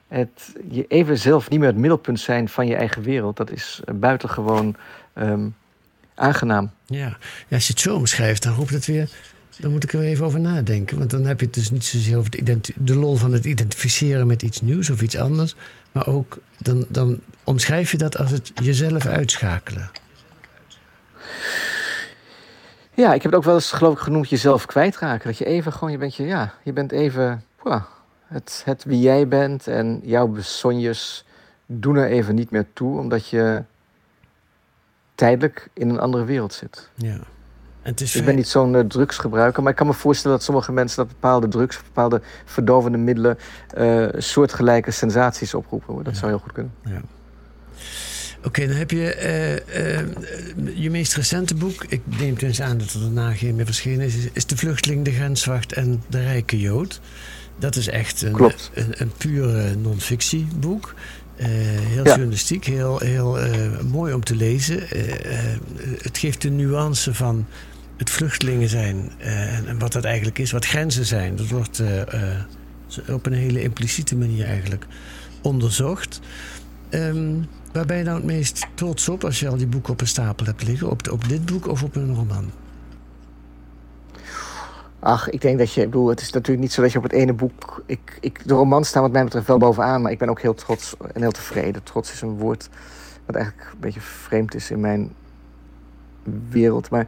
[0.08, 3.38] het, je even zelf niet meer het middelpunt zijn van je eigen wereld.
[3.38, 4.76] Dat is eh, buitengewoon
[5.14, 5.48] ehm,
[6.16, 6.72] aangenaam.
[6.86, 7.18] Ja.
[7.48, 9.10] ja, als je het zo omschrijft, dan roept het weer.
[9.60, 10.98] Dan moet ik er even over nadenken.
[10.98, 12.32] Want dan heb je het dus niet zozeer over
[12.76, 15.56] de lol van het identificeren met iets nieuws of iets anders.
[15.92, 19.92] Maar ook dan, dan omschrijf je dat als het jezelf uitschakelen.
[22.94, 25.28] Ja, ik heb het ook wel eens geloof ik genoemd jezelf kwijtraken.
[25.28, 27.82] Dat je even gewoon, je bent, je, ja, je bent even, wow,
[28.26, 31.26] het, het wie jij bent en jouw besonjes
[31.66, 33.00] doen er even niet meer toe.
[33.00, 33.64] Omdat je
[35.16, 36.90] tijdelijk in een andere wereld zit.
[36.96, 37.20] Ja.
[37.96, 40.98] Is Ik ben niet zo'n eh, drugsgebruiker, maar ik kan me voorstellen dat sommige mensen
[40.98, 43.38] dat bepaalde drugs bepaalde verdovende middelen
[43.74, 45.94] eh, soortgelijke sensaties oproepen.
[45.94, 46.04] Hoor.
[46.04, 46.74] Dat zou heel goed kunnen.
[46.86, 47.02] Ja.
[48.44, 50.04] Oké, dan heb je eh,
[50.84, 51.84] je meest recente boek.
[51.88, 54.16] Ik neem dus aan dat er daarna geen meer verschenen is.
[54.34, 57.02] Is De Vluchteling, de Grenswacht en De Rijke Jood.
[57.60, 58.72] Dat is echt een, Klopt.
[58.74, 60.94] een, een pure non-fictieboek.
[61.36, 63.38] Eh, heel journalistiek, heel, heel
[63.90, 64.80] mooi om te lezen.
[66.02, 67.46] Het geeft de nuance van
[67.98, 71.36] het vluchtelingen zijn eh, en, wat dat eigenlijk is, wat grenzen zijn.
[71.36, 72.46] Dat wordt eh, eh,
[73.10, 74.86] op een hele impliciete manier eigenlijk
[75.42, 76.20] onderzocht.
[76.90, 77.34] Ehm,
[77.72, 80.08] waar ben je nou het meest trots op als je al die boeken op een
[80.08, 80.90] stapel hebt liggen?
[80.90, 82.52] Op, op dit boek of op een roman?
[85.00, 87.04] Ach, ik denk dat je, ik bedoel, het is natuurlijk niet zo dat je op
[87.04, 87.84] het ene boek.
[87.86, 90.54] Ik, ik, de romans staan wat mij betreft wel bovenaan, maar ik ben ook heel
[90.54, 91.84] trots en heel tevreden.
[91.84, 92.70] Trots is een woord
[93.26, 95.14] wat eigenlijk een beetje vreemd is in mijn
[96.50, 96.90] wereld.
[96.90, 97.08] Maar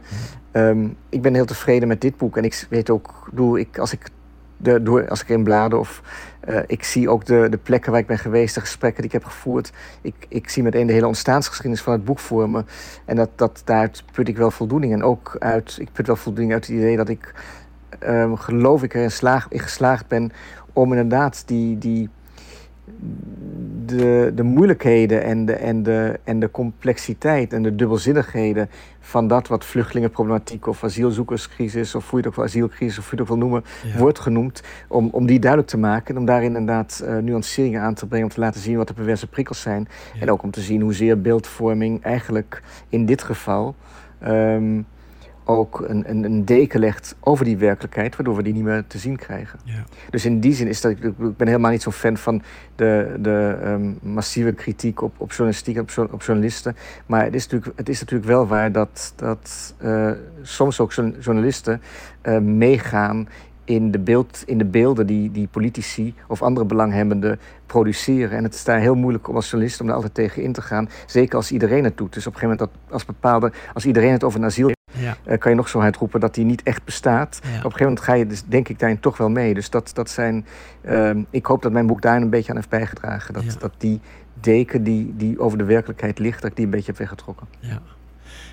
[0.50, 2.36] ehm, ik ben heel tevreden met dit boek.
[2.36, 4.08] En ik weet ook, bedoel, ik, als ik
[4.56, 6.02] de, door, als ik erin blader of
[6.40, 9.20] eh, ik zie ook de, de plekken waar ik ben geweest, de gesprekken die ik
[9.22, 9.72] heb gevoerd.
[10.00, 12.64] Ik, ik zie meteen de hele ontstaansgeschiedenis van het boek voor me.
[13.04, 14.92] En dat, dat, daaruit put ik wel voldoening.
[14.92, 17.34] En ook uit, ik put wel voldoening uit het idee dat ik,
[17.98, 20.32] ehm, geloof ik, erin in geslaagd ben
[20.72, 22.08] om inderdaad die, die,
[23.86, 28.68] de, de moeilijkheden en de, en, de, en de complexiteit en de dubbelzinnigheden
[29.00, 33.14] van dat wat vluchtelingenproblematiek of asielzoekerscrisis of hoe je het ook wel asielcrisis of hoe
[33.18, 33.98] je het ook wil noemen, Ja.
[33.98, 37.94] wordt genoemd, om, om die duidelijk te maken en om daarin inderdaad eh, nuanceringen aan
[37.94, 40.20] te brengen, om te laten zien wat de perverse prikkels zijn Ja.
[40.20, 43.74] en ook om te zien hoezeer beeldvorming eigenlijk in dit geval
[44.18, 44.80] ehm,
[45.56, 48.98] ook een, een, een deken legt over die werkelijkheid, waardoor we die niet meer te
[48.98, 49.58] zien krijgen.
[49.64, 49.84] Ja.
[50.10, 52.42] Dus in die zin is dat, ik ben helemaal niet zo'n fan van
[52.76, 56.76] de, de ehm, massieve kritiek op, op journalistiek en op, op journalisten.
[57.06, 60.10] Maar het is natuurlijk, het is natuurlijk wel waar dat, dat eh,
[60.42, 61.80] soms ook jour- journalisten
[62.20, 63.28] eh, meegaan
[63.70, 68.36] in de, beeld, in de beelden die, die politici of andere belanghebbenden produceren.
[68.36, 70.62] En het is daar heel moeilijk om als journalist om daar altijd tegen in te
[70.62, 70.88] gaan.
[71.06, 72.12] Zeker als iedereen het doet.
[72.12, 75.16] Dus op een gegeven moment dat als bepaalde, als iedereen het over een asiel Ja.
[75.24, 77.38] eh, kan je nog zo hard roepen dat die niet echt bestaat.
[77.42, 77.48] Ja.
[77.48, 79.54] Op een gegeven moment ga je dus, denk ik, daarin toch wel mee.
[79.54, 80.46] Dus dat, dat zijn...
[80.82, 83.34] ehm, ik hoop dat mijn boek daar een beetje aan heeft bijgedragen.
[83.34, 83.52] Dat, Ja.
[83.58, 84.00] dat die
[84.40, 87.46] deken die, die over de werkelijkheid ligt, dat ik die een beetje heb weggetrokken.
[87.58, 87.80] Ja.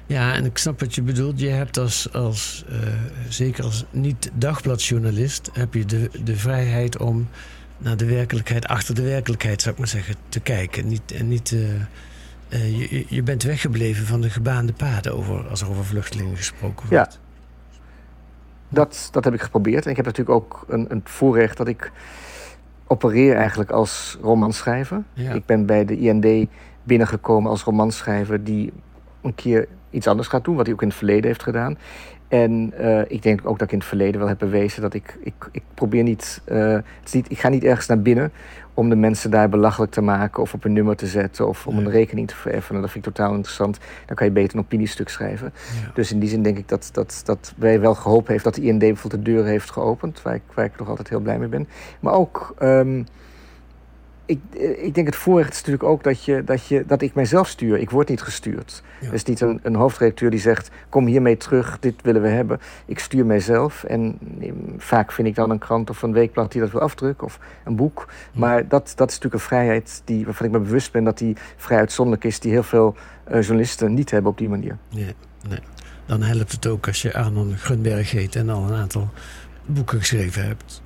[0.05, 1.39] ja, en ik snap wat je bedoelt.
[1.39, 2.77] Je hebt als, als eh,
[3.29, 7.27] zeker als niet-dagbladjournalist, heb je de, de vrijheid om
[7.77, 10.87] naar de werkelijkheid, achter de werkelijkheid zou ik maar zeggen, te kijken.
[10.87, 11.55] Niet, en niet,
[12.49, 16.85] eh, je, je bent weggebleven van de gebaande paden over, als er over vluchtelingen gesproken
[16.89, 16.95] Ja.
[16.97, 17.19] wordt.
[18.69, 19.83] Dat, dat heb ik geprobeerd.
[19.85, 21.91] En ik heb natuurlijk ook een, een voorrecht dat ik
[22.87, 25.03] opereer eigenlijk als romanschrijver.
[25.13, 25.33] Ja.
[25.33, 26.49] Ik ben bij de IND
[26.83, 28.73] binnengekomen als romanschrijver die
[29.21, 31.77] een keer iets anders gaat doen, wat hij ook in het verleden heeft gedaan.
[32.27, 35.17] En eh, ik denk ook dat ik in het verleden wel heb bewezen dat ik,
[35.23, 38.31] ik, ik probeer niet, eh, het is niet, ik ga niet ergens naar binnen
[38.77, 41.77] om de mensen daar belachelijk te maken of op een nummer te zetten of om
[41.77, 42.81] een rekening te vereffenen.
[42.81, 43.77] Dat vind ik totaal interessant.
[44.05, 45.53] Dan kan je beter een opiniestuk schrijven.
[45.81, 45.91] Ja.
[45.93, 48.61] Dus in die zin denk ik dat, dat, dat wij wel geholpen heeft dat de
[48.61, 51.47] IND bijvoorbeeld de deuren heeft geopend, waar ik, waar ik nog altijd heel blij mee
[51.47, 51.67] ben.
[51.99, 53.03] Maar ook, ehm,
[54.27, 57.13] ik, eh, ik denk het voorrecht is natuurlijk ook dat, je, dat, je, dat ik
[57.13, 57.77] mijzelf stuur.
[57.77, 58.83] Ik word niet gestuurd.
[59.01, 59.07] Ja.
[59.07, 62.59] Er is niet een, een hoofdredacteur die zegt, kom hiermee terug, dit willen we hebben.
[62.85, 66.61] Ik stuur mijzelf en eh, vaak vind ik dan een krant of een weekblad die
[66.61, 68.07] dat wil afdrukken of een boek.
[68.33, 71.35] Maar dat, dat is natuurlijk een vrijheid die, waarvan ik me bewust ben dat die
[71.55, 74.77] vrij uitzonderlijk is, die heel veel eh, journalisten niet hebben op die manier.
[74.89, 75.15] Nee,
[75.49, 75.59] nee.
[76.05, 79.09] Dan helpt het ook als je Arnon Grunberg heet en al een aantal
[79.65, 80.81] boeken geschreven hebt.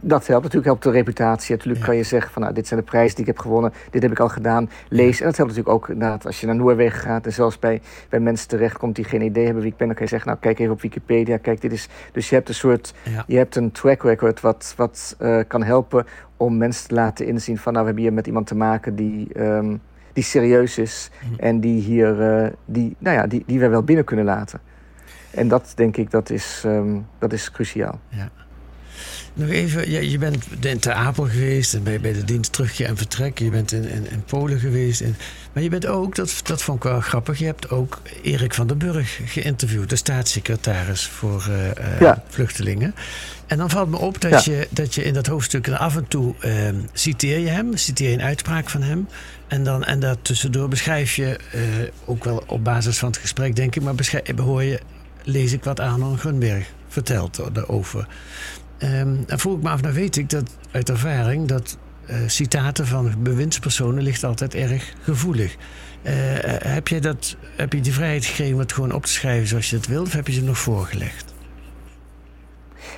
[0.00, 1.54] Dat helpt natuurlijk, helpt de reputatie.
[1.54, 1.86] Natuurlijk Ja.
[1.86, 4.10] kan je zeggen van nou, dit zijn de prijzen die ik heb gewonnen, dit heb
[4.10, 5.20] ik al gedaan, lees.
[5.20, 8.20] En dat helpt natuurlijk ook inderdaad als je naar Noorwegen gaat en zelfs bij, bij
[8.20, 10.58] mensen terechtkomt die geen idee hebben wie ik ben, dan kan je zeggen, nou kijk
[10.58, 11.88] even op Wikipedia, kijk dit is.
[12.12, 13.24] Dus je hebt een soort, Ja.
[13.26, 16.06] je hebt een track record wat, wat eh, kan helpen
[16.36, 19.32] om mensen te laten inzien van nou, we hebben hier met iemand te maken die,
[19.34, 19.76] ehm,
[20.12, 21.40] die serieus is Mhm.
[21.40, 24.60] en die hier, eh, die, nou ja, die, die we wel binnen kunnen laten.
[25.30, 27.98] En dat denk ik, dat is, ehm, dat is cruciaal.
[29.34, 32.86] Nog even, ja, je bent in Ter Apel geweest en bij, bij de dienst terugkeer
[32.86, 33.38] en vertrek.
[33.38, 35.00] Je bent in, in, in Polen geweest.
[35.00, 35.16] En,
[35.52, 38.66] maar je bent ook, dat, dat vond ik wel grappig, je hebt ook Erik van
[38.66, 42.24] den Burg geïnterviewd, de staatssecretaris voor eh, eh, Ja.
[42.28, 42.94] vluchtelingen.
[43.46, 44.52] En dan valt me op dat, Ja.
[44.52, 46.52] je, dat je in dat hoofdstuk af en toe eh,
[46.92, 49.08] citeer je hem, citeer je een uitspraak van hem.
[49.46, 51.60] En, dan, en daartussendoor beschrijf je, eh,
[52.04, 54.80] ook wel op basis van het gesprek denk ik, maar beschrijf, hoor je,
[55.22, 58.06] lees ik wat Arnon Grunberg vertelt daarover.
[58.78, 62.86] Ehm dan vroeg ik me af, nou weet ik dat uit ervaring dat eh, citaten
[62.86, 65.56] van bewindspersonen ligt altijd erg gevoelig.
[66.02, 66.14] Eh,
[66.58, 69.70] heb, je dat, heb je die vrijheid gekregen om het gewoon op te schrijven zoals
[69.70, 71.34] je het wilt, of heb je ze nog voorgelegd?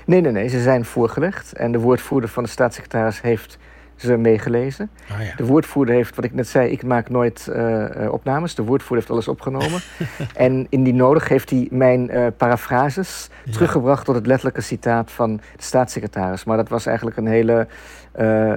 [0.06, 1.52] Nee, nee, nee, ze zijn voorgelegd.
[1.52, 3.58] En de woordvoerder van de staatssecretaris heeft
[4.00, 4.90] ze meegelezen.
[5.10, 5.34] Ah, ja.
[5.36, 8.54] De woordvoerder heeft, wat ik net zei, ik maak nooit eh, eh, opnames.
[8.54, 9.80] De woordvoerder heeft alles opgenomen.
[10.34, 13.52] en indien nodig heeft hij mijn eh parafrases Ja.
[13.52, 16.44] teruggebracht tot het letterlijke citaat van de staatssecretaris.
[16.44, 17.66] Maar dat was eigenlijk een hele,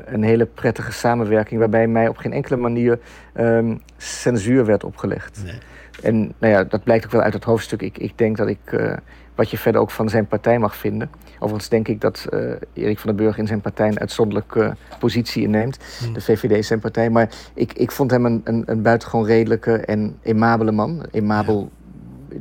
[0.06, 3.00] een hele prettige samenwerking, waarbij mij op geen enkele manier
[3.34, 5.42] ehm, censuur werd opgelegd.
[5.46, 5.58] Nee.
[6.02, 7.82] En nou ja, dat blijkt ook wel uit het hoofdstuk.
[7.82, 8.98] Ik, ik denk dat ik,
[9.36, 11.10] wat je verder ook van zijn partij mag vinden.
[11.36, 12.40] Overigens denk ik dat eh,
[12.74, 15.78] Erik van den Burg in zijn partij een uitzonderlijke positie inneemt.
[16.00, 16.14] Hmm.
[16.14, 17.10] De VVD is zijn partij.
[17.10, 21.06] Maar ik, ik vond hem een, een, een buitengewoon redelijke en emabele man.
[21.12, 21.72] Emabel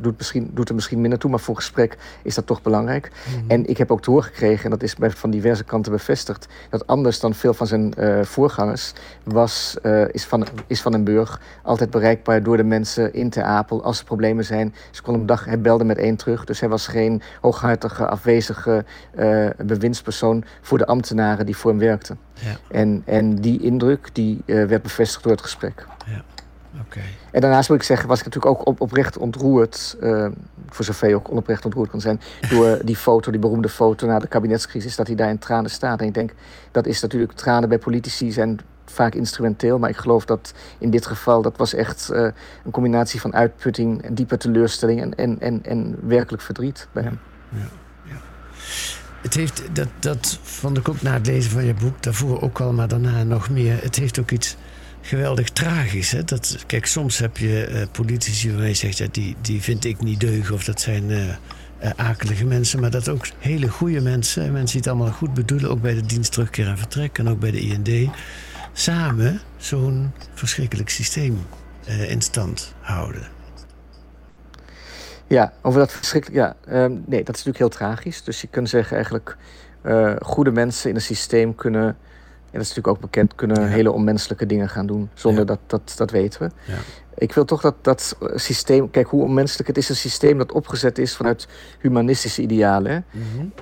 [0.00, 3.10] doet, misschien, doet er misschien minder toe, maar voor gesprek is dat toch belangrijk.
[3.10, 3.50] Mhm.
[3.50, 6.86] En ik heb ook te horen gekregen, en dat is van diverse kanten bevestigd, dat
[6.86, 11.40] anders dan veel van zijn eh, voorgangers was, eh, is, van, is Van den Burg
[11.62, 14.74] altijd bereikbaar door de mensen in Ter Apel als er problemen zijn.
[14.90, 18.84] Ze kon hem dag, hij belde met één terug, dus hij was geen hooghartige, afwezige
[19.14, 22.18] eh bewindspersoon voor de ambtenaren die voor hem werkten.
[22.34, 25.86] Ja, En, en die indruk die, werd bevestigd door het gesprek.
[27.30, 30.26] En daarnaast moet ik zeggen, was ik natuurlijk ook op, oprecht ontroerd, eh,
[30.68, 34.18] voor zover je ook onoprecht ontroerd kan zijn, door die foto, die beroemde foto na
[34.18, 36.00] de kabinetscrisis, dat hij daar in tranen staat.
[36.00, 36.32] En ik denk,
[36.70, 41.06] dat is natuurlijk, tranen bij politici zijn vaak instrumenteel, maar ik geloof dat in dit
[41.06, 42.22] geval, dat was echt eh,
[42.64, 47.18] een combinatie van uitputting, en diepe teleurstelling en, en, en, en werkelijk verdriet bij hem.
[49.22, 52.60] Het heeft, dat, dat vond ik ook na het lezen van je boek, daarvoor ook
[52.60, 53.82] al, maar daarna nog meer.
[53.82, 54.56] Het heeft ook iets
[55.02, 56.10] geweldig tragisch.
[56.10, 56.24] Hè?
[56.24, 60.02] Dat, kijk, soms heb je eh, politici waarvan je zegt, ja, die, die vind ik
[60.02, 62.80] niet deugen of dat zijn eh, eh, akelige mensen.
[62.80, 65.94] Maar dat ook hele goede mensen, en mensen die het allemaal goed bedoelen, ook bij
[65.94, 68.10] de dienst terugkeer en vertrek en ook bij de IND,
[68.72, 71.38] samen zo'n verschrikkelijk systeem
[72.08, 73.22] in stand houden.
[75.26, 76.40] Ja, over dat verschrikkelijk.
[76.40, 78.24] Ja, ehm, nee, dat is natuurlijk heel tragisch.
[78.24, 79.36] Dus je kunt zeggen eigenlijk,
[80.20, 81.96] goede mensen in een systeem kunnen,
[82.52, 83.66] en dat is natuurlijk ook bekend, kunnen Ja.
[83.66, 85.10] hele onmenselijke dingen gaan doen.
[85.14, 85.46] Zonder Ja.
[85.46, 86.72] dat, dat, dat weten we.
[86.72, 86.78] Ja.
[87.14, 90.98] Ik wil toch dat, dat systeem, kijk hoe onmenselijk het is, een systeem dat opgezet
[90.98, 91.48] is vanuit
[91.80, 92.92] humanistische idealen.
[92.92, 93.00] hè.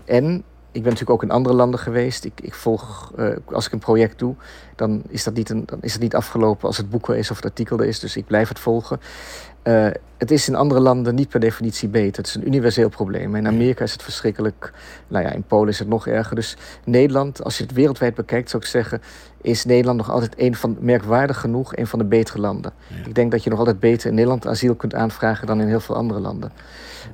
[0.04, 2.24] En ik ben natuurlijk ook in andere landen geweest.
[2.24, 4.34] Ik, ik volg, eh, als ik een project doe,
[4.76, 7.30] dan is, dat niet een, dan is het niet afgelopen als het boek er is
[7.30, 7.98] of het artikel er is.
[7.98, 9.00] Dus ik blijf het volgen.
[9.62, 9.86] Eh,
[10.18, 12.16] het is in andere landen niet per definitie beter.
[12.16, 13.34] Het is een universeel probleem.
[13.34, 14.72] In Amerika is het verschrikkelijk.
[15.08, 16.36] Nou ja, in Polen is het nog erger.
[16.36, 19.00] Dus Nederland, als je het wereldwijd bekijkt, zou ik zeggen,
[19.40, 22.72] is Nederland nog altijd een van, merkwaardig genoeg, een van de betere landen.
[23.06, 25.80] Ik denk dat je nog altijd beter in Nederland asiel kunt aanvragen dan in heel
[25.80, 26.52] veel andere landen.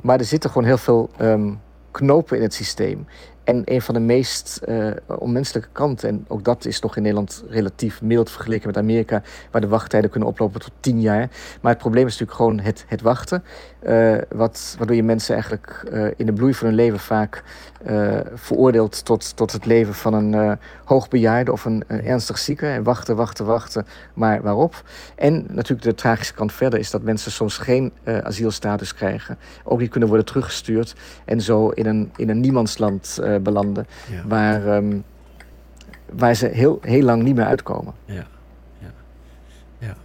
[0.03, 1.53] Maar er zitten gewoon heel veel ehm,
[1.91, 3.07] knopen in het systeem.
[3.47, 7.45] En een van de meest eh, onmenselijke kanten, en ook dat is nog in Nederland
[7.49, 11.31] relatief mild vergeleken met Amerika, waar de wachttijden kunnen oplopen tot tien jaar.
[11.61, 13.45] Maar het probleem is natuurlijk gewoon het, het wachten.
[13.81, 17.43] eh, wat, waardoor je mensen eigenlijk eh, in de bloei van hun leven vaak
[18.35, 22.67] veroordeelt tot, tot het leven van een hoogbejaarde of een, ernstig zieke.
[22.67, 24.83] En wachten, wachten, wachten, maar waarop?
[25.17, 29.39] En natuurlijk de tragische kant verder is dat mensen soms geen asielstatus krijgen.
[29.65, 30.95] Ook niet kunnen worden teruggestuurd.
[31.25, 33.87] En zo in een, in een niemandsland belanden.
[34.11, 34.23] Ja.
[34.27, 34.97] Waar, ehm,
[36.13, 37.95] waar ze heel, heel lang niet meer uitkomen.
[38.05, 38.27] Ja,
[38.79, 38.93] ja,
[39.79, 39.97] ja.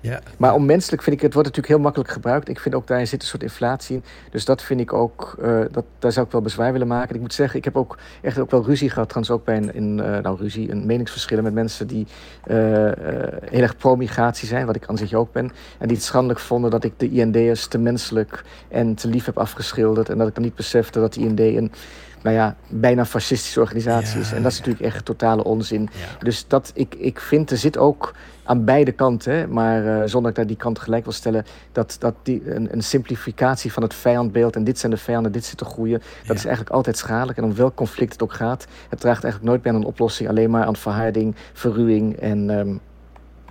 [0.00, 0.20] ja.
[0.36, 2.48] Maar onmenselijk vind ik, het wordt natuurlijk heel makkelijk gebruikt.
[2.48, 4.04] Ik vind ook daar zit een soort inflatie in.
[4.30, 7.14] Dus dat vind ik ook, eh, dat, daar zou ik wel bezwaar willen maken.
[7.14, 9.74] Ik moet zeggen, ik heb ook echt ook wel ruzie gehad, trouwens ook bij een,
[9.74, 12.06] in, eh, nou ruzie, een meningsverschillen met mensen die
[12.44, 15.50] eh, eh, heel erg pro-migratie zijn, wat ik aan zich ook ben.
[15.78, 19.38] En die het schandelijk vonden dat ik de IND'ers te menselijk en te lief heb
[19.38, 20.08] afgeschilderd.
[20.08, 21.72] En dat ik dan niet besefte dat de IND een
[22.22, 24.32] nou ja, bijna fascistische organisatie Ja, is.
[24.32, 24.64] En dat is ja.
[24.64, 25.88] natuurlijk echt totale onzin.
[25.92, 26.24] Ja.
[26.24, 30.20] Dus dat, ik, ik vind, er zit ook aan beide kanten, hè, maar eh, zonder
[30.20, 33.82] dat ik daar die kant gelijk wil stellen, dat, dat die, een, een simplificatie van
[33.82, 36.96] het vijandbeeld en dit zijn de vijanden, dit zit de goeie, dat is eigenlijk altijd
[36.96, 37.38] schadelijk.
[37.38, 40.28] En om welk conflict het ook gaat, het draagt eigenlijk nooit bij aan een oplossing,
[40.28, 42.76] alleen maar aan verharding, verruwing en, ehm,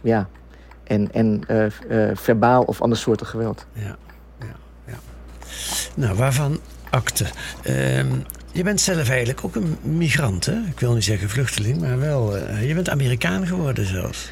[0.01, 0.27] ja,
[0.83, 3.65] en, en eh, eh, verbaal of ander soorten geweld.
[3.73, 3.95] Ja,
[4.39, 4.55] ja,
[4.85, 4.97] ja.
[5.95, 7.25] Nou, waarvan akte?
[7.63, 8.19] Ehm,
[8.59, 10.53] je bent zelf eigenlijk ook een migrant, hè?
[10.53, 12.37] Ik wil niet zeggen vluchteling, maar wel...
[12.37, 14.31] eh, je bent Amerikaan geworden zelfs.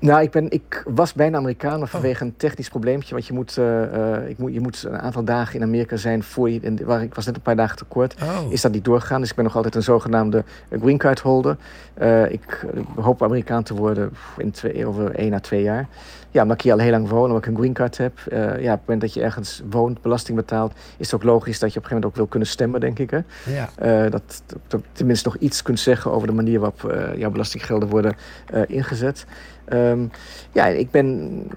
[0.00, 3.14] Nou, ik, ben, ik was bijna Amerikaan maar vanwege een technisch probleempje.
[3.14, 6.22] Want je moet, eh, eh, ik moet, je moet een aantal dagen in Amerika zijn
[6.22, 6.60] voor je.
[6.60, 8.14] en Waar, ik was net een paar dagen tekort.
[8.22, 8.52] Oh.
[8.52, 9.20] Is dat niet doorgegaan?
[9.20, 10.44] Dus ik ben nog altijd een zogenaamde
[10.80, 11.56] green card holder.
[11.94, 15.88] Eh, ik hoop Amerikaan te worden in twee, over één à twee jaar.
[16.30, 18.18] Ja, omdat ik hier al heel lang woon, omdat ik een green card heb.
[18.30, 21.72] Ja, op het moment dat je ergens woont, belasting betaalt, is het ook logisch dat
[21.72, 23.10] je op een gegeven moment ook wil kunnen stemmen, denk ik.
[23.10, 23.20] Hè?
[23.52, 27.88] Ja, dat, dat je tenminste nog iets kunt zeggen over de manier waarop jouw belastinggelden
[27.88, 28.16] worden
[28.66, 29.26] ingezet.
[29.68, 30.06] Ehm,
[30.52, 31.06] ja, ik ben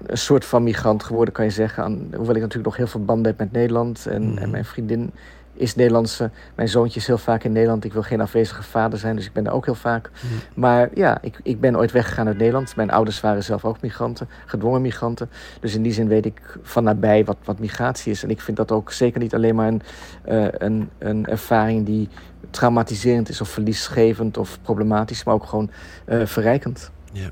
[0.06, 1.84] een soort van migrant geworden, kan je zeggen.
[1.84, 4.06] Aan, hoewel ik natuurlijk nog heel veel banden heb met Nederland.
[4.06, 4.38] En, Mhm.
[4.38, 5.10] en mijn vriendin
[5.54, 6.30] is Nederlandse.
[6.54, 7.84] Mijn zoontje is heel vaak in Nederland.
[7.84, 10.10] Ik wil geen afwezige vader zijn, dus ik ben daar ook heel vaak.
[10.54, 12.76] Maar ja, ik, ik ben ooit weggegaan uit Nederland.
[12.76, 15.30] Mijn ouders waren zelf ook migranten, gedwongen migranten.
[15.60, 18.22] Dus in die zin weet ik van nabij wat, wat migratie is.
[18.22, 19.82] En ik vind dat ook zeker niet alleen maar een,
[20.24, 22.08] eh, een, een ervaring die
[22.50, 25.70] traumatiserend is of verliesgevend of problematisch, maar ook gewoon
[26.04, 26.90] eh, verrijkend.
[27.12, 27.30] Ja,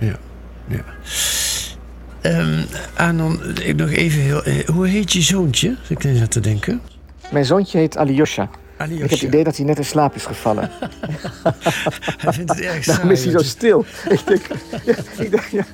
[0.00, 0.16] ja,
[0.66, 0.84] ja.
[2.22, 2.64] Um,
[2.96, 4.42] Anon, ik nog even heel.
[4.44, 5.76] eh, hoe heet je zoontje?
[5.82, 6.80] Zit ik net te denken.
[7.30, 8.48] Mijn zoontje heet Aliosha.
[8.76, 9.04] Aliosha.
[9.04, 10.70] Ik heb het idee dat hij net in slaap is gevallen.
[12.22, 12.86] Hij vindt het erg saai.
[12.96, 13.84] Daarom is hij zo stil.
[14.08, 14.42] ik, denk,
[14.84, 15.64] ja, ik, denk, ja,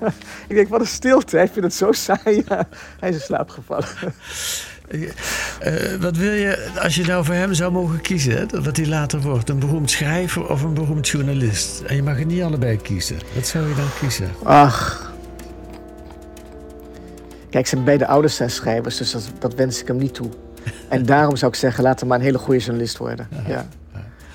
[0.48, 1.36] ik denk, wat een stilte.
[1.36, 2.42] Hij vindt het zo saai.
[2.48, 2.68] Ja,
[3.00, 3.86] hij is in slaap gevallen.
[4.88, 8.86] Eh, wat wil je, als je nou voor hem zou mogen kiezen, hè, wat hij
[8.86, 9.48] later wordt?
[9.48, 11.80] Een beroemd schrijver of een beroemd journalist?
[11.86, 13.16] En je mag het niet allebei kiezen.
[13.34, 14.30] Wat zou je dan kiezen?
[14.42, 15.14] Ach.
[17.50, 20.28] Kijk, zijn beide ouders zijn schrijvers, dus dat, dat wens ik hem niet toe.
[20.88, 23.28] En daarom zou ik zeggen, laat hem maar een hele goede journalist worden.
[23.46, 23.66] Ja.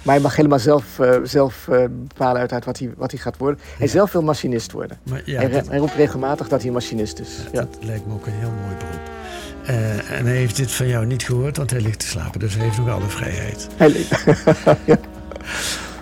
[0.02, 3.20] Maar hij mag helemaal zelf, eh, zelf eh, bepalen uit, uit wat, hij, wat hij
[3.20, 3.60] gaat worden.
[3.78, 4.98] Hij zelf wil machinist worden.
[5.04, 7.38] Maar ja, hij, dat, hij roept regelmatig dat hij machinist is.
[7.52, 7.60] Ja.
[7.60, 9.21] dat lijkt me ook een heel mooi beroep.
[9.66, 12.40] Eh, en hij heeft dit van jou niet gehoord, want hij ligt te slapen.
[12.40, 13.68] Dus hij heeft nog alle vrijheid.
[13.78, 14.06] Hij-
[14.86, 14.98] ja.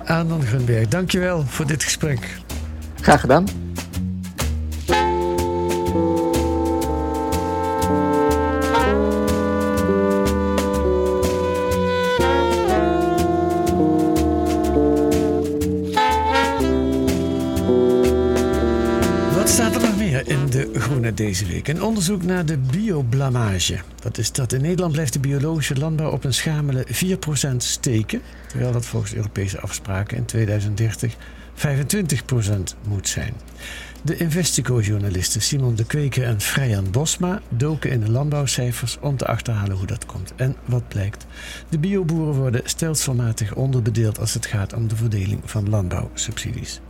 [0.05, 2.37] Aandan Grunberg, dankjewel voor dit gesprek.
[3.01, 3.45] Graag gedaan.
[21.19, 21.67] Deze week?
[21.67, 23.79] Een onderzoek naar de bioblamage.
[24.03, 24.53] Wat is dat?
[24.53, 26.85] In Nederland blijft de biologische landbouw op een schamele
[27.53, 28.21] 4% steken.
[28.47, 31.15] Terwijl dat volgens Europese afspraken in 2030
[31.55, 33.33] 25% moet zijn.
[34.01, 39.77] De Investico-journalisten Simon de Kweker en Freyan Bosma doken in de landbouwcijfers om te achterhalen
[39.77, 40.33] hoe dat komt.
[40.35, 41.25] En wat blijkt?
[41.69, 46.81] De bioboeren worden stelselmatig onderbedeeld als het gaat om de verdeling van landbouwsubsidies.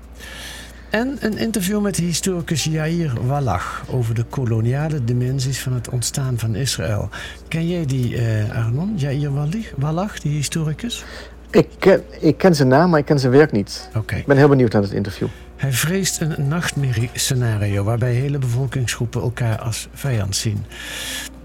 [0.89, 6.39] En een interview met de historicus Yair Wallach over de koloniale dimensies van het ontstaan
[6.39, 7.09] van Israël.
[7.47, 8.93] Ken jij die, eh Arnon?
[8.97, 9.31] Yair
[9.77, 11.03] Wallach, die historicus?
[11.51, 13.89] Ik, ken, ik ken zijn naam, maar ik ken zijn werk niet.
[13.95, 14.15] Oké.
[14.15, 15.27] Ik ben heel benieuwd naar het interview.
[15.55, 20.65] Hij vreest een nachtmerrie-scenario waarbij hele bevolkingsgroepen elkaar als vijand zien.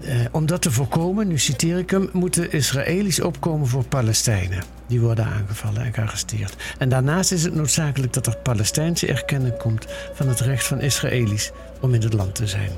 [0.05, 4.63] Eh, om dat te voorkomen, nu citeer ik hem, moeten Israëli's opkomen voor Palestijnen.
[4.87, 6.55] Die worden aangevallen en gearresteerd.
[6.77, 11.51] En daarnaast is het noodzakelijk dat er Palestijnse erkenning komt van het recht van Israëli's
[11.81, 12.71] om in het land te zijn.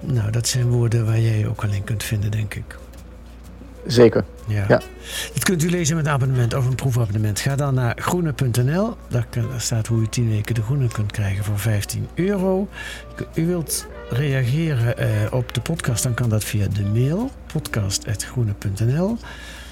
[0.00, 2.76] Nou, dat zijn woorden waar jij je ook al in kunt vinden, denk ik.
[3.86, 4.24] Zeker.
[4.46, 4.64] Ja.
[4.68, 4.80] Ja.
[5.34, 7.40] Dat kunt u lezen met een abonnement of een proefabonnement.
[7.40, 8.96] Ga dan naar groene.nl.
[9.08, 9.26] Daar,
[9.56, 12.68] staat hoe u 10 weken de groene kunt krijgen voor 15 euro.
[13.34, 19.16] U wilt reageren eh, op de podcast, dan kan dat via de mail podcast.groene.nl.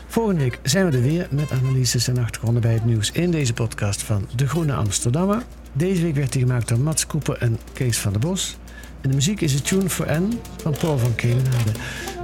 [0.07, 3.53] Volgende week zijn we er weer met analyses en achtergronden bij het nieuws in deze
[3.53, 5.43] podcast van De Groene Amsterdammer.
[5.73, 8.57] Deze week werd die gemaakt door Mats Koeper en Kees van der Bos.
[9.01, 11.73] En de muziek is A Tune for N van Paul van Kemenade.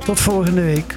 [0.04, 0.96] Tot volgende week.